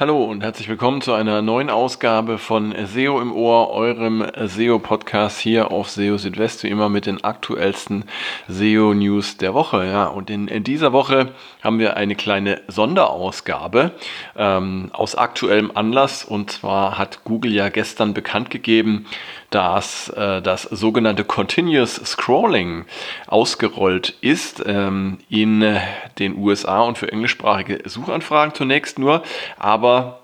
Hallo 0.00 0.22
und 0.22 0.44
herzlich 0.44 0.68
willkommen 0.68 1.00
zu 1.00 1.12
einer 1.12 1.42
neuen 1.42 1.70
Ausgabe 1.70 2.38
von 2.38 2.72
SEO 2.86 3.20
im 3.20 3.32
Ohr, 3.32 3.70
eurem 3.70 4.24
SEO-Podcast 4.36 5.40
hier 5.40 5.72
auf 5.72 5.90
SEO 5.90 6.18
Südwest, 6.18 6.62
wie 6.62 6.68
immer 6.68 6.88
mit 6.88 7.06
den 7.06 7.24
aktuellsten 7.24 8.04
SEO-News 8.46 9.38
der 9.38 9.54
Woche. 9.54 9.84
Ja, 9.86 10.06
und 10.06 10.30
in, 10.30 10.46
in, 10.46 10.62
dieser 10.62 10.92
Woche 10.92 11.32
haben 11.64 11.80
wir 11.80 11.96
eine 11.96 12.14
kleine 12.14 12.60
Sonderausgabe 12.68 13.90
ähm, 14.36 14.90
aus 14.92 15.16
aktuellem 15.16 15.72
Anlass. 15.74 16.24
Und 16.24 16.52
zwar 16.52 16.96
hat 16.96 17.24
Google 17.24 17.52
ja 17.52 17.68
gestern 17.68 18.14
bekannt 18.14 18.50
gegeben, 18.50 19.04
dass 19.50 20.08
äh, 20.10 20.42
das 20.42 20.62
sogenannte 20.62 21.24
Continuous 21.24 21.94
Scrolling 21.94 22.84
ausgerollt 23.26 24.16
ist 24.20 24.62
ähm, 24.66 25.18
in 25.28 25.78
den 26.18 26.36
USA 26.36 26.82
und 26.82 26.98
für 26.98 27.10
englischsprachige 27.10 27.88
Suchanfragen 27.88 28.54
zunächst 28.54 28.98
nur, 28.98 29.22
aber 29.58 30.20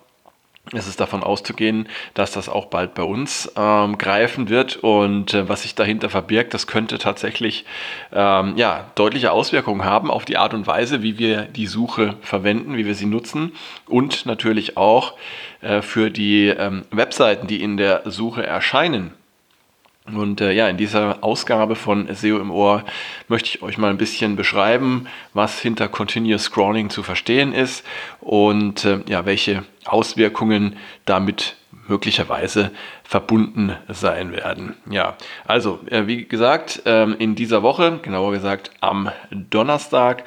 es 0.72 0.86
ist 0.86 0.98
davon 0.98 1.22
auszugehen, 1.22 1.88
dass 2.14 2.32
das 2.32 2.48
auch 2.48 2.66
bald 2.66 2.94
bei 2.94 3.02
uns 3.02 3.52
ähm, 3.56 3.98
greifen 3.98 4.48
wird 4.48 4.76
und 4.76 5.34
äh, 5.34 5.48
was 5.48 5.62
sich 5.62 5.74
dahinter 5.74 6.08
verbirgt, 6.08 6.54
das 6.54 6.66
könnte 6.66 6.98
tatsächlich 6.98 7.66
ähm, 8.12 8.54
ja, 8.56 8.90
deutliche 8.94 9.32
Auswirkungen 9.32 9.84
haben 9.84 10.10
auf 10.10 10.24
die 10.24 10.38
Art 10.38 10.54
und 10.54 10.66
Weise, 10.66 11.02
wie 11.02 11.18
wir 11.18 11.42
die 11.42 11.66
Suche 11.66 12.16
verwenden, 12.22 12.76
wie 12.76 12.86
wir 12.86 12.94
sie 12.94 13.06
nutzen 13.06 13.52
und 13.86 14.24
natürlich 14.24 14.78
auch 14.78 15.14
äh, 15.60 15.82
für 15.82 16.10
die 16.10 16.46
ähm, 16.46 16.84
Webseiten, 16.90 17.46
die 17.46 17.62
in 17.62 17.76
der 17.76 18.02
Suche 18.06 18.46
erscheinen. 18.46 19.12
Und 20.12 20.42
äh, 20.42 20.52
ja, 20.52 20.68
in 20.68 20.76
dieser 20.76 21.24
Ausgabe 21.24 21.76
von 21.76 22.14
SEO 22.14 22.38
im 22.38 22.50
Ohr 22.50 22.84
möchte 23.28 23.48
ich 23.48 23.62
euch 23.62 23.78
mal 23.78 23.88
ein 23.88 23.96
bisschen 23.96 24.36
beschreiben, 24.36 25.06
was 25.32 25.60
hinter 25.60 25.88
Continuous 25.88 26.44
Scrolling 26.44 26.90
zu 26.90 27.02
verstehen 27.02 27.54
ist 27.54 27.86
und 28.20 28.84
äh, 28.84 29.00
ja, 29.08 29.24
welche 29.24 29.64
Auswirkungen 29.86 30.76
damit 31.06 31.56
möglicherweise 31.88 32.70
verbunden 33.02 33.76
sein 33.88 34.32
werden. 34.32 34.76
Ja, 34.90 35.16
also 35.46 35.80
äh, 35.86 36.06
wie 36.06 36.26
gesagt, 36.26 36.82
ähm, 36.84 37.16
in 37.18 37.34
dieser 37.34 37.62
Woche, 37.62 37.98
genauer 38.02 38.32
gesagt 38.32 38.72
am 38.80 39.10
Donnerstag, 39.30 40.24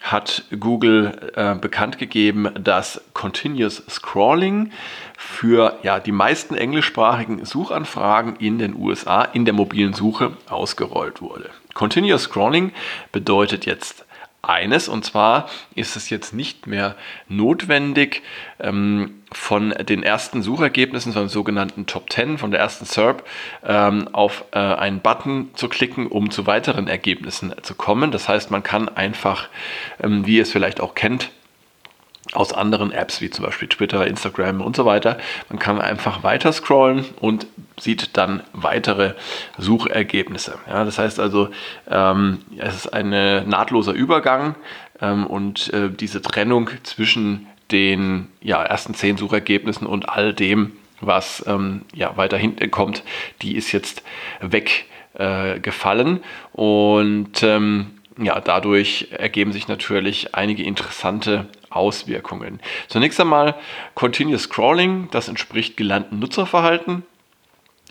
hat 0.00 0.44
Google 0.58 1.32
äh, 1.34 1.54
bekannt 1.54 1.98
gegeben, 1.98 2.48
dass 2.58 3.02
Continuous 3.12 3.82
Scrolling 3.88 4.72
für 5.16 5.78
ja, 5.82 6.00
die 6.00 6.12
meisten 6.12 6.54
englischsprachigen 6.54 7.44
Suchanfragen 7.44 8.36
in 8.36 8.58
den 8.58 8.74
USA 8.74 9.22
in 9.22 9.44
der 9.44 9.54
mobilen 9.54 9.92
Suche 9.92 10.36
ausgerollt 10.48 11.20
wurde. 11.20 11.50
Continuous 11.74 12.22
Scrolling 12.22 12.72
bedeutet 13.12 13.66
jetzt 13.66 14.04
eines, 14.42 14.88
und 14.88 15.04
zwar 15.04 15.48
ist 15.74 15.96
es 15.96 16.10
jetzt 16.10 16.32
nicht 16.32 16.66
mehr 16.66 16.96
notwendig, 17.28 18.22
ähm, 18.58 19.20
von 19.32 19.70
den 19.70 20.02
ersten 20.02 20.42
Suchergebnissen, 20.42 21.12
von 21.12 21.22
den 21.24 21.28
sogenannten 21.28 21.86
Top 21.86 22.12
10, 22.12 22.38
von 22.38 22.50
der 22.50 22.60
ersten 22.60 22.84
SERP, 22.84 23.24
ähm, 23.64 24.08
auf 24.12 24.44
äh, 24.52 24.58
einen 24.58 25.00
Button 25.00 25.50
zu 25.54 25.68
klicken, 25.68 26.06
um 26.06 26.30
zu 26.30 26.46
weiteren 26.46 26.88
Ergebnissen 26.88 27.54
zu 27.62 27.74
kommen. 27.74 28.10
Das 28.10 28.28
heißt, 28.28 28.50
man 28.50 28.62
kann 28.62 28.88
einfach, 28.88 29.48
ähm, 30.02 30.26
wie 30.26 30.36
ihr 30.36 30.42
es 30.42 30.50
vielleicht 30.50 30.80
auch 30.80 30.94
kennt, 30.94 31.30
aus 32.32 32.52
anderen 32.52 32.92
Apps 32.92 33.20
wie 33.20 33.30
zum 33.30 33.44
Beispiel 33.44 33.68
Twitter, 33.68 34.06
Instagram 34.06 34.60
und 34.60 34.76
so 34.76 34.84
weiter. 34.84 35.18
Man 35.48 35.58
kann 35.58 35.80
einfach 35.80 36.22
weiter 36.22 36.52
scrollen 36.52 37.04
und 37.20 37.46
sieht 37.78 38.16
dann 38.16 38.42
weitere 38.52 39.14
Suchergebnisse. 39.58 40.58
Ja, 40.68 40.84
das 40.84 40.98
heißt 40.98 41.18
also, 41.18 41.48
ähm, 41.90 42.38
es 42.56 42.74
ist 42.74 42.92
ein 42.92 43.10
nahtloser 43.48 43.92
Übergang 43.92 44.54
ähm, 45.00 45.26
und 45.26 45.72
äh, 45.72 45.90
diese 45.90 46.22
Trennung 46.22 46.70
zwischen 46.82 47.46
den 47.70 48.28
ja, 48.40 48.62
ersten 48.62 48.94
zehn 48.94 49.16
Suchergebnissen 49.16 49.86
und 49.86 50.08
all 50.08 50.34
dem, 50.34 50.72
was 51.00 51.44
ähm, 51.46 51.82
ja, 51.94 52.16
weiter 52.16 52.36
hinten 52.36 52.70
kommt, 52.70 53.02
die 53.42 53.56
ist 53.56 53.72
jetzt 53.72 54.02
weggefallen. 54.40 56.16
Äh, 56.18 56.56
und 56.60 57.42
ähm, 57.42 57.86
ja, 58.18 58.40
dadurch 58.40 59.08
ergeben 59.10 59.52
sich 59.52 59.68
natürlich 59.68 60.34
einige 60.34 60.62
interessante 60.62 61.46
Auswirkungen. 61.70 62.60
Zunächst 62.88 63.20
einmal 63.20 63.54
Continuous 63.94 64.42
Scrolling, 64.42 65.08
das 65.10 65.28
entspricht 65.28 65.76
gelernten 65.76 66.18
Nutzerverhalten. 66.18 67.04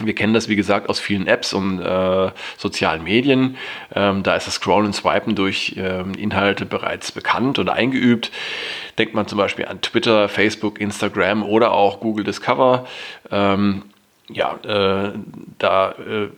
Wir 0.01 0.15
kennen 0.15 0.33
das, 0.33 0.47
wie 0.47 0.55
gesagt, 0.55 0.87
aus 0.89 0.99
vielen 0.99 1.27
Apps 1.27 1.53
und 1.53 1.81
äh, 1.81 2.31
sozialen 2.57 3.03
Medien. 3.03 3.57
Ähm, 3.93 4.23
da 4.23 4.35
ist 4.35 4.47
das 4.47 4.55
Scrollen 4.55 4.87
und 4.87 4.93
Swipen 4.93 5.35
durch 5.35 5.75
ähm, 5.77 6.13
Inhalte 6.13 6.65
bereits 6.65 7.11
bekannt 7.11 7.59
oder 7.59 7.73
eingeübt. 7.73 8.31
Denkt 8.97 9.13
man 9.13 9.27
zum 9.27 9.37
Beispiel 9.37 9.65
an 9.65 9.81
Twitter, 9.81 10.29
Facebook, 10.29 10.79
Instagram 10.79 11.43
oder 11.43 11.73
auch 11.73 11.99
Google 11.99 12.23
Discover. 12.23 12.87
Ähm, 13.29 13.83
ja, 14.29 14.59
äh, 14.63 15.13
da 15.57 15.91
äh, 15.91 16.29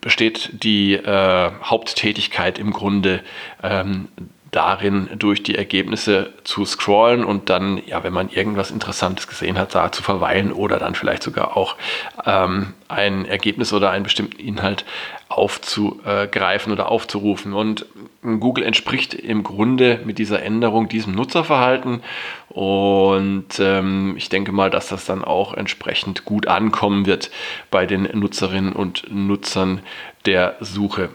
besteht 0.00 0.62
die 0.64 0.94
äh, 0.94 1.50
Haupttätigkeit 1.62 2.58
im 2.58 2.72
Grunde 2.72 3.22
ähm, 3.62 4.08
darin, 4.56 5.10
durch 5.18 5.42
die 5.42 5.54
Ergebnisse 5.54 6.32
zu 6.44 6.64
scrollen 6.64 7.24
und 7.24 7.50
dann, 7.50 7.80
ja, 7.84 8.02
wenn 8.02 8.12
man 8.12 8.30
irgendwas 8.30 8.70
Interessantes 8.70 9.28
gesehen 9.28 9.58
hat, 9.58 9.74
da 9.74 9.92
zu 9.92 10.02
verweilen 10.02 10.50
oder 10.50 10.78
dann 10.78 10.94
vielleicht 10.94 11.22
sogar 11.22 11.56
auch 11.56 11.76
ähm, 12.24 12.72
ein 12.88 13.26
Ergebnis 13.26 13.74
oder 13.74 13.90
einen 13.90 14.04
bestimmten 14.04 14.40
Inhalt 14.40 14.86
aufzugreifen 15.28 16.72
oder 16.72 16.90
aufzurufen. 16.90 17.52
Und 17.52 17.84
Google 18.22 18.64
entspricht 18.64 19.12
im 19.12 19.42
Grunde 19.42 20.00
mit 20.04 20.18
dieser 20.18 20.42
Änderung 20.42 20.88
diesem 20.88 21.14
Nutzerverhalten 21.14 22.02
und 22.48 23.58
ähm, 23.58 24.14
ich 24.16 24.30
denke 24.30 24.52
mal, 24.52 24.70
dass 24.70 24.88
das 24.88 25.04
dann 25.04 25.22
auch 25.22 25.52
entsprechend 25.52 26.24
gut 26.24 26.46
ankommen 26.46 27.04
wird 27.04 27.30
bei 27.70 27.84
den 27.84 28.08
Nutzerinnen 28.18 28.72
und 28.72 29.04
Nutzern 29.10 29.82
der 30.24 30.56
Suche 30.60 31.10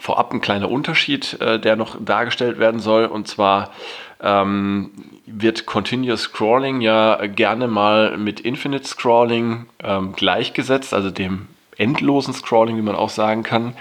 vorab 0.00 0.32
ein 0.32 0.40
kleiner 0.40 0.70
Unterschied, 0.70 1.40
äh, 1.40 1.60
der 1.60 1.76
noch 1.76 1.96
dargestellt 2.02 2.58
werden 2.58 2.80
soll. 2.80 3.04
Und 3.04 3.28
zwar 3.28 3.70
ähm, 4.20 4.90
wird 5.26 5.66
Continuous 5.66 6.22
Scrolling 6.22 6.80
ja 6.80 7.26
gerne 7.26 7.68
mal 7.68 8.16
mit 8.16 8.40
Infinite 8.40 8.86
Scrolling 8.86 9.66
ähm, 9.82 10.12
gleichgesetzt, 10.12 10.92
also 10.92 11.10
dem 11.10 11.46
endlosen 11.76 12.34
Scrolling, 12.34 12.76
wie 12.76 12.82
man 12.82 12.96
auch 12.96 13.10
sagen 13.10 13.42
kann. 13.42 13.74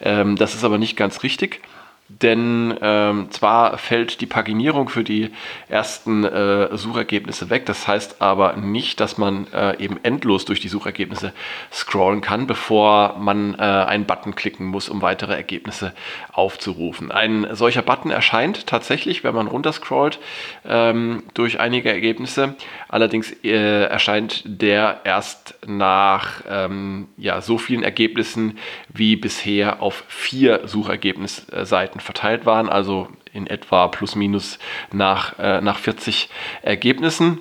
Ähm, 0.00 0.36
das 0.36 0.54
ist 0.54 0.64
aber 0.64 0.78
nicht 0.78 0.96
ganz 0.96 1.22
richtig. 1.22 1.60
Denn 2.08 2.76
ähm, 2.82 3.30
zwar 3.30 3.78
fällt 3.78 4.20
die 4.20 4.26
Paginierung 4.26 4.90
für 4.90 5.04
die 5.04 5.30
ersten 5.68 6.22
äh, 6.22 6.76
Suchergebnisse 6.76 7.48
weg, 7.48 7.64
das 7.64 7.88
heißt 7.88 8.20
aber 8.20 8.56
nicht, 8.56 9.00
dass 9.00 9.16
man 9.16 9.46
äh, 9.54 9.82
eben 9.82 9.98
endlos 10.02 10.44
durch 10.44 10.60
die 10.60 10.68
Suchergebnisse 10.68 11.32
scrollen 11.72 12.20
kann, 12.20 12.46
bevor 12.46 13.16
man 13.18 13.54
äh, 13.54 13.62
einen 13.62 14.04
Button 14.04 14.34
klicken 14.34 14.66
muss, 14.66 14.90
um 14.90 15.00
weitere 15.00 15.34
Ergebnisse 15.34 15.94
aufzurufen. 16.30 17.10
Ein 17.10 17.46
solcher 17.52 17.80
Button 17.80 18.10
erscheint 18.10 18.66
tatsächlich, 18.66 19.24
wenn 19.24 19.34
man 19.34 19.46
runterscrollt, 19.46 20.18
ähm, 20.66 21.22
durch 21.32 21.58
einige 21.58 21.90
Ergebnisse. 21.90 22.54
Allerdings 22.88 23.32
äh, 23.42 23.84
erscheint 23.84 24.42
der 24.44 25.00
erst 25.04 25.54
nach 25.66 26.42
ähm, 26.48 27.08
ja, 27.16 27.40
so 27.40 27.56
vielen 27.56 27.82
Ergebnissen 27.82 28.58
wie 28.88 29.16
bisher 29.16 29.80
auf 29.80 30.04
vier 30.08 30.68
Suchergebnisseiten 30.68 31.93
Seiten 31.94 32.00
verteilt 32.00 32.46
waren, 32.46 32.68
also 32.68 33.08
in 33.32 33.46
etwa 33.46 33.88
plus 33.88 34.14
minus 34.14 34.58
nach, 34.92 35.38
äh, 35.38 35.60
nach 35.60 35.78
40 35.78 36.28
Ergebnissen. 36.62 37.38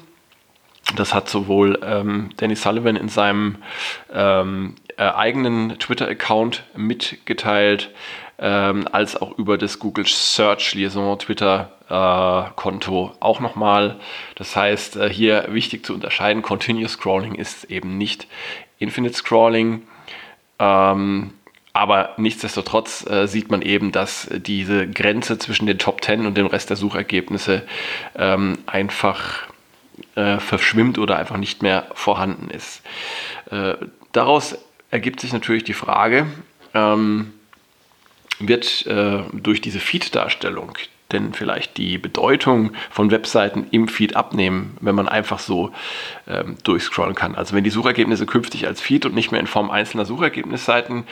Das 0.95 1.13
hat 1.13 1.29
sowohl 1.29 1.79
ähm, 1.83 2.29
Danny 2.37 2.55
Sullivan 2.55 2.95
in 2.95 3.09
seinem 3.09 3.57
ähm, 4.13 4.75
äh, 4.97 5.03
eigenen 5.03 5.79
Twitter-Account 5.79 6.63
mitgeteilt, 6.75 7.91
ähm, 8.37 8.87
als 8.91 9.15
auch 9.15 9.37
über 9.37 9.57
das 9.57 9.79
Google 9.79 10.05
Search 10.05 10.75
Liaison 10.75 11.17
Twitter 11.17 11.71
äh, 11.89 12.51
Konto 12.55 13.15
auch 13.21 13.39
nochmal. 13.39 13.99
Das 14.35 14.55
heißt, 14.55 14.97
äh, 14.97 15.09
hier 15.09 15.47
wichtig 15.49 15.85
zu 15.85 15.93
unterscheiden, 15.93 16.41
Continuous 16.41 16.93
Scrolling 16.93 17.35
ist 17.35 17.65
eben 17.65 17.97
nicht 17.97 18.27
Infinite 18.77 19.15
Scrolling. 19.15 19.83
Ähm, 20.59 21.31
aber 21.73 22.13
nichtsdestotrotz 22.17 23.05
äh, 23.09 23.27
sieht 23.27 23.49
man 23.49 23.63
eben, 23.63 23.91
dass 23.91 24.27
diese 24.31 24.87
Grenze 24.87 25.39
zwischen 25.39 25.65
den 25.65 25.79
Top 25.79 26.03
10 26.03 26.27
und 26.27 26.37
dem 26.37 26.45
Rest 26.45 26.69
der 26.69 26.77
Suchergebnisse 26.77 27.63
ähm, 28.15 28.59
einfach 28.67 29.47
äh, 30.15 30.39
verschwimmt 30.39 30.99
oder 30.99 31.17
einfach 31.17 31.37
nicht 31.37 31.63
mehr 31.63 31.87
vorhanden 31.95 32.51
ist. 32.51 32.83
Äh, 33.49 33.75
daraus 34.11 34.55
ergibt 34.91 35.19
sich 35.19 35.33
natürlich 35.33 35.63
die 35.63 35.73
Frage, 35.73 36.27
ähm, 36.75 37.33
wird 38.39 38.85
äh, 38.85 39.23
durch 39.33 39.59
diese 39.61 39.79
Feed-Darstellung 39.79 40.77
denn 41.11 41.33
vielleicht 41.33 41.77
die 41.77 41.97
Bedeutung 41.97 42.71
von 42.89 43.11
Webseiten 43.11 43.67
im 43.71 43.87
Feed 43.87 44.15
abnehmen, 44.15 44.77
wenn 44.81 44.95
man 44.95 45.07
einfach 45.07 45.39
so 45.39 45.71
ähm, 46.27 46.57
durchscrollen 46.63 47.15
kann. 47.15 47.35
Also 47.35 47.55
wenn 47.55 47.63
die 47.63 47.69
Suchergebnisse 47.69 48.25
künftig 48.25 48.67
als 48.67 48.81
Feed 48.81 49.05
und 49.05 49.13
nicht 49.13 49.31
mehr 49.31 49.39
in 49.39 49.47
Form 49.47 49.69
einzelner 49.69 50.05
Suchergebnisseiten 50.05 51.05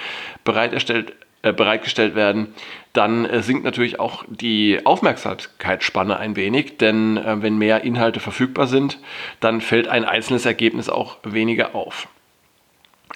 bereit 0.44 0.74
erstellt 0.74 1.14
äh, 1.44 1.54
bereitgestellt 1.54 2.14
werden, 2.14 2.54
dann 2.94 3.26
äh, 3.26 3.42
sinkt 3.42 3.64
natürlich 3.64 4.00
auch 4.00 4.24
die 4.28 4.80
Aufmerksamkeitsspanne 4.84 6.18
ein 6.18 6.36
wenig, 6.36 6.78
denn 6.78 7.18
äh, 7.18 7.42
wenn 7.42 7.58
mehr 7.58 7.84
Inhalte 7.84 8.20
verfügbar 8.20 8.68
sind, 8.68 9.00
dann 9.40 9.60
fällt 9.60 9.88
ein 9.88 10.06
einzelnes 10.06 10.46
Ergebnis 10.46 10.88
auch 10.88 11.18
weniger 11.24 11.74
auf. 11.74 12.08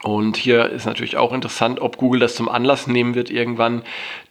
Und 0.04 0.38
hier 0.38 0.70
ist 0.70 0.86
natürlich 0.86 1.18
auch 1.18 1.34
interessant, 1.34 1.80
ob 1.80 1.98
Google 1.98 2.20
das 2.20 2.36
zum 2.36 2.50
Anlass 2.50 2.88
nehmen 2.88 3.16
wird, 3.16 3.30
irgendwann 3.30 3.84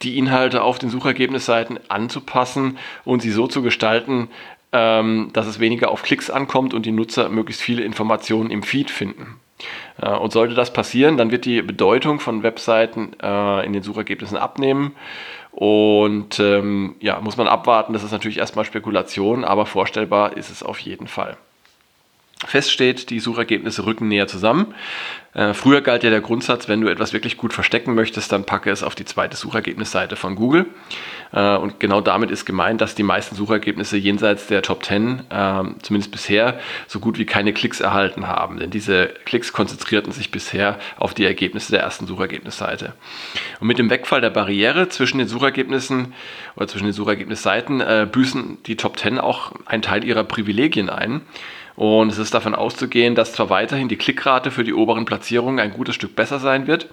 die 0.03 0.19
Inhalte 0.19 0.63
auf 0.63 0.79
den 0.79 0.91
Suchergebnisseiten 0.91 1.81
anzupassen 1.89 2.79
und 3.05 3.23
sie 3.23 3.31
so 3.31 3.47
zu 3.47 3.63
gestalten, 3.63 4.29
ähm, 4.73 5.31
dass 5.33 5.47
es 5.47 5.61
weniger 5.61 5.91
auf 5.91 6.03
Klicks 6.03 6.31
ankommt 6.31 6.75
und 6.75 6.87
die 6.87 6.93
Nutzer 6.93 7.29
möglichst 7.29 7.63
viele 7.63 7.83
Informationen 7.83 8.51
im 8.51 8.63
Feed 8.63 8.91
finden. 8.91 9.41
Äh, 10.01 10.11
und 10.11 10.33
sollte 10.33 10.55
das 10.55 10.73
passieren, 10.73 11.17
dann 11.17 11.31
wird 11.31 11.45
die 11.45 11.63
Bedeutung 11.63 12.21
von 12.21 12.43
Webseiten 12.43 13.13
äh, 13.23 13.65
in 13.65 13.73
den 13.73 13.83
Suchergebnissen 13.83 14.37
abnehmen. 14.37 14.93
Und 15.53 16.41
ähm, 16.41 16.97
ja, 16.99 17.21
muss 17.21 17.37
man 17.37 17.47
abwarten. 17.47 17.93
Das 17.93 18.03
ist 18.03 18.11
natürlich 18.11 18.39
erstmal 18.39 18.65
Spekulation, 18.65 19.45
aber 19.45 19.67
vorstellbar 19.67 20.37
ist 20.37 20.51
es 20.51 20.65
auf 20.65 20.81
jeden 20.81 21.07
Fall. 21.07 21.37
Fest 22.47 22.71
steht, 22.71 23.11
die 23.11 23.21
Suchergebnisse 23.21 23.87
rücken 23.87 24.09
näher 24.09 24.27
zusammen. 24.27 24.75
Äh, 25.35 25.53
früher 25.53 25.81
galt 25.81 26.05
ja 26.05 26.11
der 26.11 26.21
Grundsatz, 26.21 26.69
wenn 26.69 26.81
du 26.81 26.89
etwas 26.89 27.13
wirklich 27.13 27.37
gut 27.37 27.53
verstecken 27.53 27.95
möchtest, 27.95 28.31
dann 28.31 28.45
packe 28.45 28.71
es 28.71 28.85
auf 28.85 28.95
die 28.95 29.05
zweite 29.05 29.37
Suchergebnisseite 29.37 30.15
von 30.15 30.37
Google. 30.37 30.67
Äh, 31.33 31.57
und 31.57 31.81
genau 31.81 32.01
damit 32.01 32.31
ist 32.31 32.45
gemeint, 32.45 32.81
dass 32.81 32.95
die 32.95 33.03
meisten 33.03 33.35
Suchergebnisse 33.35 33.97
jenseits 33.97 34.47
der 34.47 34.63
Top 34.63 34.85
10, 34.85 35.25
äh, 35.31 35.63
zumindest 35.83 36.13
bisher, 36.13 36.61
so 36.87 37.01
gut 37.01 37.19
wie 37.19 37.27
keine 37.27 37.53
Klicks 37.53 37.81
erhalten 37.81 38.29
haben. 38.29 38.59
Denn 38.59 38.71
diese 38.71 39.09
Klicks 39.25 39.53
konzentrierten 39.53 40.13
sich 40.13 40.31
bisher 40.31 40.79
auf 40.97 41.15
die 41.15 41.25
Ergebnisse 41.25 41.73
der 41.73 41.81
ersten 41.81 42.07
Suchergebnisseite. 42.07 42.95
Und 43.59 43.67
mit 43.67 43.79
dem 43.79 43.91
Wegfall 43.91 44.21
der 44.21 44.31
Barriere 44.31 44.89
zwischen 44.89 45.19
den 45.19 45.27
Suchergebnissen 45.27 46.15
oder 46.55 46.69
zwischen 46.69 46.85
den 46.85 46.93
Suchergebnisseiten 46.93 47.81
äh, 47.81 48.07
büßen 48.11 48.59
die 48.67 48.77
Top 48.77 48.99
10 49.01 49.19
auch 49.19 49.53
einen 49.67 49.83
Teil 49.83 50.05
ihrer 50.05 50.23
Privilegien 50.23 50.91
ein. 50.91 51.23
Und 51.77 52.13
es 52.13 52.19
ist 52.19 52.35
davon 52.35 52.55
auszugehen, 52.55 53.15
dass 53.15 53.33
zwar 53.33 53.51
weiterhin 53.51 53.89
die 53.89 53.97
Klickrate 53.97 54.51
für 54.51 54.65
die 54.65 54.75
oberen 54.75 55.05
Platzierungen 55.05 55.59
ein 55.59 55.73
gutes 55.73 55.95
Stück 55.95 56.15
besser 56.15 56.39
sein 56.39 56.67
wird 56.67 56.89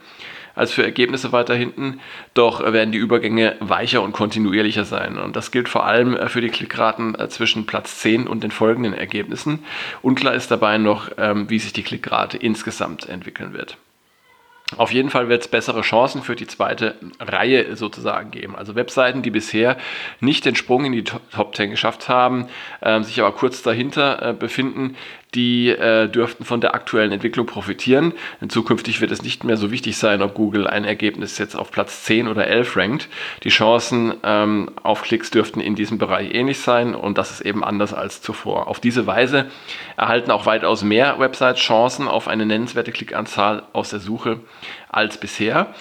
als 0.55 0.71
für 0.71 0.83
Ergebnisse 0.83 1.31
weiter 1.31 1.55
hinten, 1.55 1.99
doch 2.33 2.61
werden 2.61 2.91
die 2.91 2.97
Übergänge 2.97 3.55
weicher 3.59 4.01
und 4.01 4.11
kontinuierlicher 4.11 4.85
sein. 4.85 5.17
Und 5.17 5.35
das 5.35 5.51
gilt 5.51 5.69
vor 5.69 5.85
allem 5.85 6.15
äh, 6.15 6.29
für 6.29 6.41
die 6.41 6.49
Klickraten 6.49 7.15
äh, 7.15 7.29
zwischen 7.29 7.65
Platz 7.65 7.99
10 7.99 8.27
und 8.27 8.43
den 8.43 8.51
folgenden 8.51 8.93
Ergebnissen. 8.93 9.59
Unklar 10.01 10.33
ist 10.33 10.51
dabei 10.51 10.77
noch, 10.77 11.09
ähm, 11.17 11.49
wie 11.49 11.59
sich 11.59 11.73
die 11.73 11.83
Klickrate 11.83 12.37
insgesamt 12.37 13.07
entwickeln 13.07 13.53
wird. 13.53 13.77
Auf 14.77 14.93
jeden 14.93 15.09
Fall 15.09 15.27
wird 15.27 15.41
es 15.41 15.47
bessere 15.49 15.81
Chancen 15.81 16.21
für 16.21 16.35
die 16.35 16.47
zweite 16.47 16.95
Reihe 17.19 17.75
sozusagen 17.75 18.31
geben. 18.31 18.55
Also 18.55 18.73
Webseiten, 18.75 19.21
die 19.21 19.29
bisher 19.29 19.77
nicht 20.21 20.45
den 20.45 20.55
Sprung 20.55 20.85
in 20.85 20.93
die 20.93 21.03
Top 21.03 21.55
10 21.55 21.71
geschafft 21.71 22.07
haben, 22.07 22.47
äh, 22.79 23.01
sich 23.01 23.19
aber 23.19 23.33
kurz 23.33 23.63
dahinter 23.63 24.29
äh, 24.29 24.33
befinden, 24.33 24.95
die 25.33 25.69
äh, 25.69 26.09
dürften 26.09 26.43
von 26.43 26.59
der 26.59 26.75
aktuellen 26.75 27.11
Entwicklung 27.11 27.45
profitieren. 27.45 28.13
Denn 28.41 28.49
zukünftig 28.49 28.99
wird 28.99 29.11
es 29.11 29.21
nicht 29.21 29.43
mehr 29.43 29.57
so 29.57 29.71
wichtig 29.71 29.97
sein, 29.97 30.21
ob 30.21 30.33
Google 30.33 30.67
ein 30.67 30.83
Ergebnis 30.83 31.37
jetzt 31.37 31.55
auf 31.55 31.71
Platz 31.71 32.03
10 32.03 32.27
oder 32.27 32.47
11 32.47 32.75
rankt. 32.75 33.09
Die 33.43 33.49
Chancen 33.49 34.13
ähm, 34.23 34.71
auf 34.83 35.03
Klicks 35.03 35.31
dürften 35.31 35.61
in 35.61 35.75
diesem 35.75 35.97
Bereich 35.97 36.33
ähnlich 36.33 36.59
sein 36.59 36.93
und 36.95 37.17
das 37.17 37.31
ist 37.31 37.41
eben 37.41 37.63
anders 37.63 37.93
als 37.93 38.21
zuvor. 38.21 38.67
Auf 38.67 38.79
diese 38.79 39.07
Weise 39.07 39.49
erhalten 39.95 40.31
auch 40.31 40.45
weitaus 40.45 40.83
mehr 40.83 41.19
Websites 41.19 41.61
Chancen 41.61 42.07
auf 42.07 42.27
eine 42.27 42.45
nennenswerte 42.45 42.91
Klickanzahl 42.91 43.63
aus 43.71 43.91
der 43.91 43.99
Suche 43.99 44.39
als 44.89 45.17
bisher. 45.17 45.73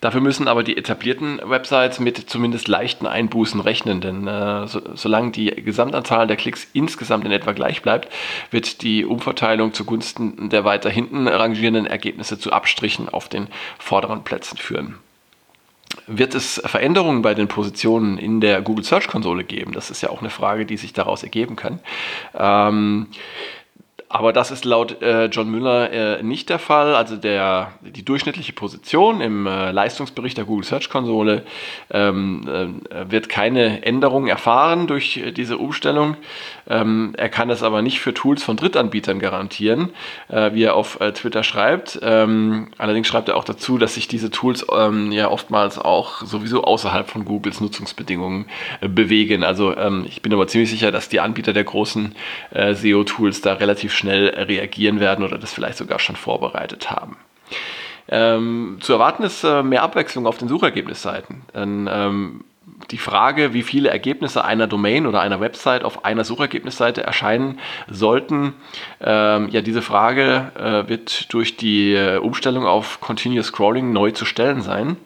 Dafür 0.00 0.20
müssen 0.20 0.48
aber 0.48 0.62
die 0.62 0.76
etablierten 0.76 1.40
Websites 1.44 2.00
mit 2.00 2.18
zumindest 2.30 2.68
leichten 2.68 3.06
Einbußen 3.06 3.60
rechnen, 3.60 4.00
denn 4.00 4.26
äh, 4.26 4.66
so, 4.66 4.80
solange 4.94 5.32
die 5.32 5.46
Gesamtanzahl 5.46 6.26
der 6.26 6.36
Klicks 6.36 6.66
insgesamt 6.72 7.24
in 7.24 7.32
etwa 7.32 7.52
gleich 7.52 7.82
bleibt, 7.82 8.12
wird 8.50 8.82
die 8.82 9.04
Umverteilung 9.04 9.72
zugunsten 9.72 10.48
der 10.50 10.64
weiter 10.64 10.90
hinten 10.90 11.28
rangierenden 11.28 11.86
Ergebnisse 11.86 12.38
zu 12.38 12.52
Abstrichen 12.52 13.08
auf 13.08 13.28
den 13.28 13.48
vorderen 13.78 14.24
Plätzen 14.24 14.58
führen. 14.58 14.96
Wird 16.06 16.34
es 16.34 16.60
Veränderungen 16.64 17.22
bei 17.22 17.34
den 17.34 17.48
Positionen 17.48 18.18
in 18.18 18.40
der 18.40 18.60
Google 18.60 18.84
Search 18.84 19.08
Konsole 19.08 19.44
geben? 19.44 19.72
Das 19.72 19.90
ist 19.90 20.02
ja 20.02 20.10
auch 20.10 20.20
eine 20.20 20.30
Frage, 20.30 20.66
die 20.66 20.76
sich 20.76 20.92
daraus 20.92 21.22
ergeben 21.22 21.56
kann. 21.56 21.80
Ähm, 22.34 23.06
aber 24.08 24.32
das 24.32 24.50
ist 24.52 24.64
laut 24.64 25.02
äh, 25.02 25.26
John 25.26 25.50
Müller 25.50 25.90
äh, 25.90 26.22
nicht 26.22 26.48
der 26.48 26.60
Fall. 26.60 26.94
Also 26.94 27.16
der, 27.16 27.72
die 27.80 28.04
durchschnittliche 28.04 28.52
Position 28.52 29.20
im 29.20 29.46
äh, 29.46 29.72
Leistungsbericht 29.72 30.36
der 30.36 30.44
Google 30.44 30.64
Search 30.64 30.88
Konsole 30.88 31.42
ähm, 31.90 32.80
äh, 32.88 33.10
wird 33.10 33.28
keine 33.28 33.84
Änderung 33.84 34.28
erfahren 34.28 34.86
durch 34.86 35.16
äh, 35.16 35.32
diese 35.32 35.58
Umstellung. 35.58 36.16
Ähm, 36.68 37.14
er 37.16 37.28
kann 37.28 37.48
das 37.48 37.64
aber 37.64 37.82
nicht 37.82 38.00
für 38.00 38.14
Tools 38.14 38.44
von 38.44 38.56
Drittanbietern 38.56 39.18
garantieren, 39.18 39.90
äh, 40.28 40.52
wie 40.52 40.62
er 40.62 40.74
auf 40.74 40.98
Twitter 41.14 41.42
schreibt. 41.42 41.98
Ähm, 42.02 42.68
allerdings 42.78 43.08
schreibt 43.08 43.28
er 43.28 43.36
auch 43.36 43.44
dazu, 43.44 43.76
dass 43.78 43.94
sich 43.94 44.08
diese 44.08 44.30
Tools 44.30 44.64
ähm, 44.72 45.10
ja 45.10 45.30
oftmals 45.30 45.78
auch 45.78 46.22
sowieso 46.22 46.64
außerhalb 46.64 47.08
von 47.08 47.24
Googles 47.24 47.60
Nutzungsbedingungen 47.60 48.46
bewegen. 48.80 49.44
Also 49.44 49.76
ähm, 49.76 50.04
ich 50.08 50.22
bin 50.22 50.32
aber 50.32 50.46
ziemlich 50.46 50.70
sicher, 50.70 50.92
dass 50.92 51.08
die 51.08 51.20
Anbieter 51.20 51.52
der 51.52 51.64
großen 51.64 52.14
SEO-Tools 52.52 53.40
da 53.40 53.54
relativ 53.54 53.95
schnell 53.96 54.28
reagieren 54.28 55.00
werden 55.00 55.24
oder 55.24 55.38
das 55.38 55.52
vielleicht 55.52 55.78
sogar 55.78 55.98
schon 55.98 56.16
vorbereitet 56.16 56.90
haben. 56.90 57.16
Ähm, 58.08 58.78
zu 58.80 58.92
erwarten 58.92 59.24
ist 59.24 59.42
äh, 59.42 59.62
mehr 59.62 59.82
Abwechslung 59.82 60.26
auf 60.26 60.38
den 60.38 60.48
Suchergebnisseiten. 60.48 61.42
Denn, 61.54 61.88
ähm, 61.90 62.44
die 62.90 62.98
Frage, 62.98 63.52
wie 63.52 63.62
viele 63.62 63.88
Ergebnisse 63.90 64.44
einer 64.44 64.66
Domain 64.66 65.06
oder 65.06 65.20
einer 65.20 65.40
Website 65.40 65.84
auf 65.84 66.04
einer 66.04 66.24
Suchergebnisseite 66.24 67.02
erscheinen 67.02 67.58
sollten, 67.88 68.54
ähm, 69.00 69.48
ja, 69.50 69.60
diese 69.60 69.82
Frage 69.82 70.52
äh, 70.56 70.88
wird 70.88 71.32
durch 71.32 71.56
die 71.56 71.94
äh, 71.94 72.18
Umstellung 72.18 72.66
auf 72.66 73.00
Continuous 73.00 73.46
Scrolling 73.46 73.92
neu 73.92 74.10
zu 74.10 74.24
stellen 74.24 74.60
sein. 74.62 74.96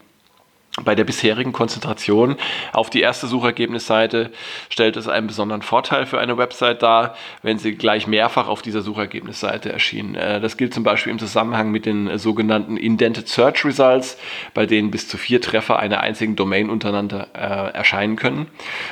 Bei 0.84 0.94
der 0.94 1.02
bisherigen 1.02 1.52
Konzentration 1.52 2.36
auf 2.72 2.90
die 2.90 3.00
erste 3.00 3.26
Suchergebnisseite 3.26 4.30
stellt 4.68 4.96
es 4.96 5.08
einen 5.08 5.26
besonderen 5.26 5.62
Vorteil 5.62 6.06
für 6.06 6.20
eine 6.20 6.38
Website 6.38 6.80
dar, 6.80 7.16
wenn 7.42 7.58
sie 7.58 7.74
gleich 7.74 8.06
mehrfach 8.06 8.46
auf 8.46 8.62
dieser 8.62 8.80
Suchergebnisseite 8.80 9.72
erschien. 9.72 10.14
Äh, 10.14 10.40
das 10.40 10.56
gilt 10.56 10.72
zum 10.72 10.84
Beispiel 10.84 11.10
im 11.12 11.18
Zusammenhang 11.18 11.72
mit 11.72 11.86
den 11.86 12.16
sogenannten 12.18 12.76
Indented 12.76 13.28
Search 13.28 13.64
Results, 13.64 14.16
bei 14.54 14.64
denen 14.64 14.92
bis 14.92 15.08
zu 15.08 15.18
vier 15.18 15.40
Treffer 15.40 15.80
einer 15.80 16.00
einzigen 16.00 16.36
Domain 16.36 16.70
untereinander 16.70 17.26
äh, 17.34 17.74
erscheinen 17.74 18.14
können. 18.14 18.46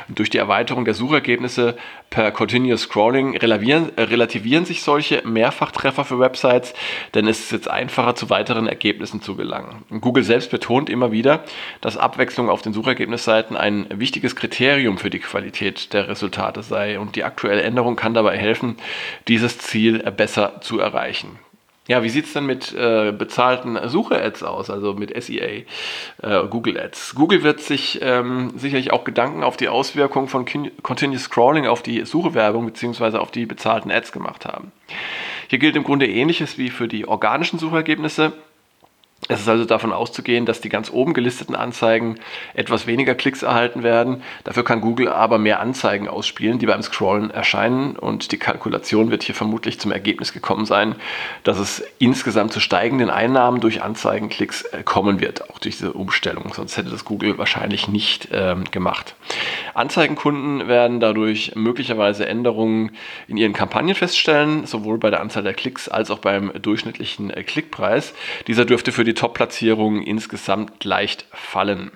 Und 0.08 0.18
durch 0.18 0.30
die 0.30 0.38
Erweiterung 0.38 0.84
der 0.84 0.94
Suchergebnisse 0.94 1.76
per 2.10 2.30
Continuous 2.30 2.82
Scrolling 2.82 3.36
relativieren, 3.36 3.96
äh, 3.96 4.02
relativieren 4.02 4.64
sich 4.64 4.82
solche 4.82 5.22
Mehrfachtreffer 5.26 6.04
für 6.04 6.18
Websites, 6.18 6.74
denn 7.14 7.26
es 7.26 7.40
ist 7.40 7.52
jetzt 7.52 7.70
einfacher, 7.70 8.14
zu 8.14 8.30
weiteren 8.30 8.66
Ergebnissen 8.66 9.20
zu 9.20 9.36
gelangen. 9.36 9.84
Google 10.00 10.24
selbst 10.24 10.50
betont 10.50 10.90
immer 10.90 11.12
wieder, 11.12 11.44
dass 11.80 11.96
Abwechslung 11.96 12.48
auf 12.48 12.62
den 12.62 12.72
Suchergebnisseiten 12.72 13.56
ein 13.56 13.86
wichtiges 13.90 14.36
Kriterium 14.36 14.98
für 14.98 15.10
die 15.10 15.18
Qualität 15.18 15.92
der 15.92 16.08
Resultate 16.08 16.62
sei 16.62 16.98
und 16.98 17.16
die 17.16 17.24
aktuelle 17.24 17.62
Änderung 17.62 17.96
kann 17.96 18.14
dabei 18.14 18.36
helfen, 18.38 18.76
dieses 19.26 19.58
Ziel 19.58 19.98
besser 20.10 20.60
zu 20.60 20.78
erreichen. 20.78 21.38
Ja, 21.88 22.02
wie 22.02 22.10
sieht 22.10 22.26
es 22.26 22.34
denn 22.34 22.44
mit 22.44 22.74
äh, 22.74 23.12
bezahlten 23.12 23.78
Suche-Ads 23.88 24.42
aus, 24.42 24.68
also 24.68 24.92
mit 24.92 25.10
SEA, 25.22 25.62
äh, 26.22 26.46
Google 26.50 26.78
Ads? 26.78 27.14
Google 27.14 27.42
wird 27.42 27.60
sich 27.60 27.98
ähm, 28.02 28.52
sicherlich 28.56 28.92
auch 28.92 29.04
Gedanken 29.04 29.42
auf 29.42 29.56
die 29.56 29.70
Auswirkungen 29.70 30.28
von 30.28 30.44
Continuous 30.82 31.22
Scrolling 31.22 31.66
auf 31.66 31.82
die 31.82 32.04
Suchewerbung 32.04 32.66
bzw. 32.66 33.16
auf 33.16 33.30
die 33.30 33.46
bezahlten 33.46 33.90
Ads 33.90 34.12
gemacht 34.12 34.44
haben. 34.44 34.70
Hier 35.48 35.58
gilt 35.58 35.76
im 35.76 35.84
Grunde 35.84 36.06
ähnliches 36.06 36.58
wie 36.58 36.68
für 36.68 36.88
die 36.88 37.08
organischen 37.08 37.58
Suchergebnisse. 37.58 38.34
Es 39.28 39.40
ist 39.40 39.48
also 39.48 39.66
davon 39.66 39.92
auszugehen, 39.92 40.46
dass 40.46 40.62
die 40.62 40.70
ganz 40.70 40.90
oben 40.90 41.12
gelisteten 41.12 41.54
Anzeigen 41.54 42.18
etwas 42.54 42.86
weniger 42.86 43.14
Klicks 43.14 43.42
erhalten 43.42 43.82
werden. 43.82 44.22
Dafür 44.44 44.64
kann 44.64 44.80
Google 44.80 45.08
aber 45.08 45.38
mehr 45.38 45.60
Anzeigen 45.60 46.08
ausspielen, 46.08 46.58
die 46.58 46.66
beim 46.66 46.82
Scrollen 46.82 47.30
erscheinen. 47.30 47.96
Und 47.96 48.32
die 48.32 48.38
Kalkulation 48.38 49.10
wird 49.10 49.22
hier 49.22 49.34
vermutlich 49.34 49.78
zum 49.78 49.92
Ergebnis 49.92 50.32
gekommen 50.32 50.64
sein, 50.64 50.94
dass 51.44 51.58
es 51.58 51.84
insgesamt 51.98 52.54
zu 52.54 52.60
steigenden 52.60 53.10
Einnahmen 53.10 53.60
durch 53.60 53.82
Anzeigenklicks 53.82 54.62
äh, 54.62 54.82
kommen 54.82 55.20
wird, 55.20 55.50
auch 55.50 55.58
durch 55.58 55.76
diese 55.76 55.92
Umstellung. 55.92 56.54
Sonst 56.54 56.78
hätte 56.78 56.90
das 56.90 57.04
Google 57.04 57.36
wahrscheinlich 57.36 57.86
nicht 57.86 58.28
ähm, 58.32 58.64
gemacht. 58.70 59.14
Anzeigenkunden 59.78 60.68
werden 60.68 61.00
dadurch 61.00 61.52
möglicherweise 61.54 62.26
Änderungen 62.26 62.90
in 63.28 63.36
ihren 63.36 63.52
Kampagnen 63.52 63.94
feststellen, 63.94 64.66
sowohl 64.66 64.98
bei 64.98 65.10
der 65.10 65.20
Anzahl 65.20 65.44
der 65.44 65.54
Klicks 65.54 65.88
als 65.88 66.10
auch 66.10 66.18
beim 66.18 66.52
durchschnittlichen 66.60 67.30
äh, 67.30 67.42
Klickpreis. 67.44 68.14
Dieser 68.46 68.64
dürfte 68.64 68.92
für 68.92 69.04
die 69.04 69.14
Top-Platzierungen 69.14 70.02
insgesamt 70.02 70.84
leicht 70.84 71.26
fallen. 71.30 71.92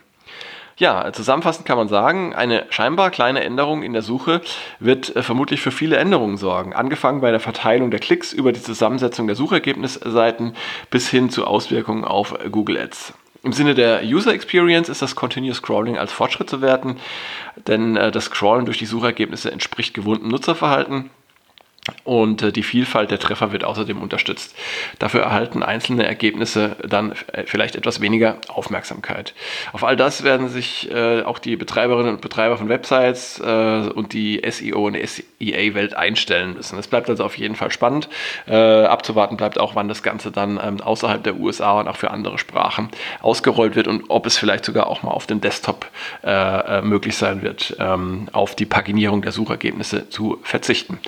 Ja, 0.78 1.12
zusammenfassend 1.12 1.66
kann 1.66 1.76
man 1.76 1.88
sagen, 1.88 2.34
eine 2.34 2.66
scheinbar 2.70 3.10
kleine 3.10 3.44
Änderung 3.44 3.82
in 3.82 3.92
der 3.92 4.02
Suche 4.02 4.40
wird 4.80 5.14
äh, 5.14 5.22
vermutlich 5.22 5.60
für 5.60 5.70
viele 5.70 5.96
Änderungen 5.96 6.36
sorgen. 6.36 6.72
Angefangen 6.72 7.20
bei 7.20 7.30
der 7.30 7.40
Verteilung 7.40 7.90
der 7.90 8.00
Klicks 8.00 8.32
über 8.32 8.52
die 8.52 8.62
Zusammensetzung 8.62 9.26
der 9.26 9.36
Suchergebnisseiten 9.36 10.54
bis 10.90 11.08
hin 11.08 11.30
zu 11.30 11.46
Auswirkungen 11.46 12.04
auf 12.04 12.34
Google 12.50 12.78
Ads. 12.78 13.14
Im 13.44 13.52
Sinne 13.52 13.74
der 13.74 14.02
User 14.04 14.32
Experience 14.32 14.88
ist 14.88 15.02
das 15.02 15.16
Continuous 15.16 15.56
Scrolling 15.56 15.98
als 15.98 16.12
Fortschritt 16.12 16.48
zu 16.48 16.60
werten, 16.62 16.98
denn 17.66 17.96
äh, 17.96 18.12
das 18.12 18.26
Scrollen 18.26 18.66
durch 18.66 18.78
die 18.78 18.86
Suchergebnisse 18.86 19.50
entspricht 19.50 19.94
gewohntem 19.94 20.28
Nutzerverhalten 20.28 21.10
und 22.04 22.42
äh, 22.42 22.52
die 22.52 22.62
Vielfalt 22.62 23.10
der 23.10 23.18
Treffer 23.18 23.50
wird 23.52 23.64
außerdem 23.64 24.00
unterstützt. 24.00 24.54
Dafür 25.00 25.22
erhalten 25.22 25.64
einzelne 25.64 26.06
Ergebnisse 26.06 26.76
dann 26.86 27.12
äh, 27.32 27.44
vielleicht 27.44 27.74
etwas 27.74 28.00
weniger 28.00 28.38
Aufmerksamkeit. 28.48 29.34
Auf 29.72 29.82
all 29.82 29.96
das 29.96 30.22
werden 30.22 30.48
sich 30.48 30.90
äh, 30.92 31.22
auch 31.22 31.40
die 31.40 31.56
Betreiberinnen 31.56 32.14
und 32.14 32.20
Betreiber 32.20 32.56
von 32.56 32.68
Websites 32.68 33.40
äh, 33.40 33.88
und 33.94 34.12
die 34.12 34.40
SEO 34.48 34.86
und 34.86 34.96
SEA-Welt 34.96 35.94
einstellen 35.94 36.54
müssen. 36.54 36.78
Es 36.78 36.86
bleibt 36.86 37.10
also 37.10 37.24
auf 37.24 37.36
jeden 37.36 37.56
Fall 37.56 37.72
spannend. 37.72 38.08
Äh, 38.46 38.54
abzuwarten 38.54 39.36
bleibt 39.36 39.58
auch, 39.58 39.74
wann 39.74 39.88
das 39.88 40.04
Ganze 40.04 40.30
dann 40.30 40.60
ähm, 40.62 40.80
außerhalb 40.80 41.24
der 41.24 41.36
USA 41.36 41.80
und 41.80 41.88
auch 41.88 41.96
für 41.96 42.12
andere 42.12 42.38
Sprachen 42.38 42.90
ausgerollt 43.20 43.74
wird 43.74 43.88
und 43.88 44.04
ob 44.08 44.26
es 44.26 44.38
vielleicht 44.38 44.64
sogar 44.64 44.86
auch 44.86 45.02
mal 45.02 45.10
auf 45.10 45.26
dem 45.26 45.40
Desktop 45.40 45.86
möglich 46.82 47.16
sein 47.16 47.42
wird, 47.42 47.76
ähm, 47.78 48.28
auf 48.32 48.54
die 48.54 48.66
Paginierung 48.66 49.22
der 49.22 49.32
Suchergebnisse 49.32 50.08
zu 50.08 50.38
verzichten. 50.42 50.98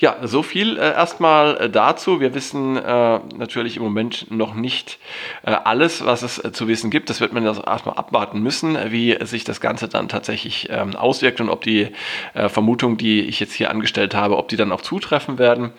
Ja, 0.00 0.16
so 0.26 0.42
viel 0.42 0.76
äh, 0.78 0.92
erstmal 0.92 1.56
äh, 1.56 1.70
dazu. 1.70 2.20
Wir 2.20 2.34
wissen 2.34 2.76
äh, 2.76 3.20
natürlich 3.36 3.76
im 3.76 3.82
Moment 3.82 4.30
noch 4.30 4.54
nicht 4.54 4.98
äh, 5.44 5.50
alles, 5.50 6.04
was 6.04 6.22
es 6.22 6.42
äh, 6.42 6.52
zu 6.52 6.68
wissen 6.68 6.90
gibt. 6.90 7.10
Das 7.10 7.20
wird 7.20 7.32
man 7.32 7.46
also 7.46 7.62
erstmal 7.62 7.96
abwarten 7.96 8.40
müssen, 8.40 8.76
wie 8.90 9.16
sich 9.24 9.44
das 9.44 9.60
Ganze 9.60 9.88
dann 9.88 10.08
tatsächlich 10.08 10.68
ähm, 10.70 10.94
auswirkt 10.96 11.40
und 11.40 11.48
ob 11.48 11.62
die 11.62 11.88
Vermutungen, 12.34 12.96
die 12.96 13.20
ich 13.20 13.40
jetzt 13.40 13.52
hier 13.52 13.70
angestellt 13.70 14.14
habe, 14.14 14.36
ob 14.36 14.48
die 14.48 14.56
dann 14.56 14.72
auch 14.72 14.80
zutreffen 14.80 15.38
werden. 15.38 15.72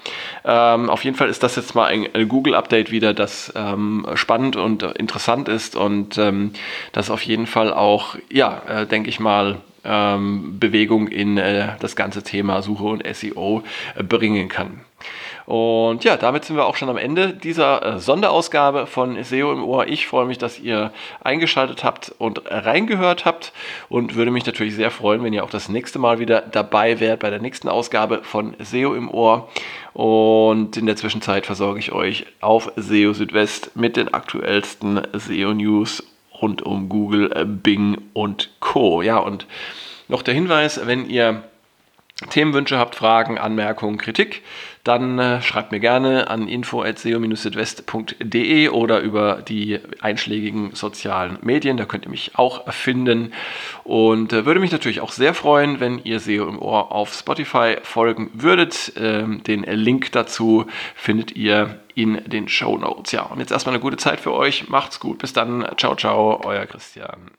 Ähm, 0.45 0.89
auf 0.89 1.03
jeden 1.03 1.15
Fall 1.15 1.29
ist 1.29 1.43
das 1.43 1.55
jetzt 1.55 1.75
mal 1.75 1.85
ein, 1.85 2.07
ein 2.13 2.27
Google-Update 2.27 2.91
wieder, 2.91 3.13
das 3.13 3.51
ähm, 3.55 4.05
spannend 4.15 4.55
und 4.55 4.83
interessant 4.83 5.49
ist 5.49 5.75
und 5.75 6.17
ähm, 6.17 6.53
das 6.91 7.09
auf 7.09 7.21
jeden 7.23 7.47
Fall 7.47 7.73
auch, 7.73 8.15
ja, 8.29 8.85
denke 8.85 9.09
ich 9.09 9.19
mal, 9.19 9.57
ähm, 9.83 10.59
Bewegung 10.59 11.07
in 11.07 11.37
äh, 11.37 11.69
das 11.79 11.95
ganze 11.95 12.23
Thema 12.23 12.61
Suche 12.61 12.83
und 12.83 13.15
SEO 13.15 13.63
äh, 13.95 14.03
bringen 14.03 14.49
kann. 14.49 14.81
Und 15.45 16.05
ja, 16.05 16.15
damit 16.15 16.45
sind 16.45 16.55
wir 16.55 16.65
auch 16.65 16.77
schon 16.77 16.89
am 16.89 16.97
Ende 16.97 17.33
dieser 17.33 17.95
äh, 17.95 17.99
Sonderausgabe 17.99 18.87
von 18.87 19.21
SEO 19.21 19.51
im 19.51 19.63
Ohr. 19.63 19.87
Ich 19.87 20.07
freue 20.07 20.25
mich, 20.25 20.37
dass 20.37 20.59
ihr 20.59 20.93
eingeschaltet 21.21 21.83
habt 21.83 22.13
und 22.17 22.43
reingehört 22.49 23.25
habt 23.25 23.51
und 23.89 24.15
würde 24.15 24.31
mich 24.31 24.45
natürlich 24.45 24.75
sehr 24.75 24.91
freuen, 24.91 25.23
wenn 25.23 25.33
ihr 25.33 25.43
auch 25.43 25.49
das 25.49 25.67
nächste 25.67 25.99
Mal 25.99 26.19
wieder 26.19 26.41
dabei 26.41 26.99
wärt 26.99 27.19
bei 27.19 27.29
der 27.29 27.41
nächsten 27.41 27.67
Ausgabe 27.67 28.21
von 28.23 28.55
SEO 28.59 28.95
im 28.95 29.09
Ohr. 29.11 29.49
Und 29.93 30.77
in 30.77 30.85
der 30.85 30.95
Zwischenzeit 30.95 31.45
versorge 31.45 31.79
ich 31.79 31.91
euch 31.91 32.25
auf 32.39 32.71
SEO 32.77 33.13
Südwest 33.13 33.75
mit 33.75 33.97
den 33.97 34.13
aktuellsten 34.13 35.01
SEO 35.13 35.53
News 35.53 36.03
rund 36.43 36.61
um 36.61 36.89
Google, 36.89 37.31
äh, 37.33 37.45
Bing 37.45 37.97
und 38.11 38.49
Co. 38.59 39.01
Ja, 39.01 39.17
und 39.17 39.47
noch 40.09 40.21
der 40.21 40.33
Hinweis, 40.33 40.85
wenn 40.85 41.09
ihr 41.09 41.43
Themenwünsche 42.29 42.77
habt, 42.77 42.95
Fragen, 42.95 43.37
Anmerkungen, 43.37 43.97
Kritik, 43.97 44.41
dann 44.83 45.17
äh, 45.19 45.41
schreibt 45.41 45.71
mir 45.71 45.79
gerne 45.79 46.29
an 46.29 46.49
info.seo-südwest.de 46.49 48.67
oder 48.69 48.99
über 48.99 49.41
die 49.47 49.79
einschlägigen 50.01 50.75
sozialen 50.75 51.39
Medien. 51.41 51.77
Da 51.77 51.85
könnt 51.85 52.03
ihr 52.05 52.11
mich 52.11 52.33
auch 52.35 52.69
finden. 52.71 53.31
Und 53.83 54.33
äh, 54.33 54.45
würde 54.45 54.59
mich 54.59 54.73
natürlich 54.73 54.99
auch 54.99 55.13
sehr 55.13 55.33
freuen, 55.33 55.79
wenn 55.79 56.01
ihr 56.03 56.19
SEO 56.19 56.45
im 56.47 56.61
Ohr 56.61 56.91
auf 56.91 57.13
Spotify 57.13 57.77
folgen 57.81 58.29
würdet. 58.33 58.91
Ähm, 58.97 59.41
den 59.43 59.63
Link 59.63 60.11
dazu 60.11 60.65
findet 60.95 61.33
ihr 61.35 61.79
in 61.95 62.23
den 62.25 62.47
Show 62.47 62.77
Notes. 62.77 63.11
Ja, 63.11 63.23
und 63.23 63.39
jetzt 63.39 63.51
erstmal 63.51 63.75
eine 63.75 63.81
gute 63.81 63.97
Zeit 63.97 64.19
für 64.19 64.33
euch. 64.33 64.69
Macht's 64.69 64.99
gut. 64.99 65.19
Bis 65.19 65.33
dann. 65.33 65.67
Ciao, 65.77 65.95
ciao. 65.95 66.41
Euer 66.43 66.65
Christian. 66.65 67.31